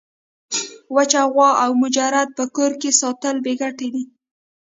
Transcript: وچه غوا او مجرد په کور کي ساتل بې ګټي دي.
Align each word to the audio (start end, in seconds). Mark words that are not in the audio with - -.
وچه 0.95 1.21
غوا 1.33 1.49
او 1.63 1.71
مجرد 1.83 2.27
په 2.37 2.43
کور 2.55 2.71
کي 2.81 2.89
ساتل 3.01 3.35
بې 3.45 3.53
ګټي 3.61 3.87
دي. 3.93 4.03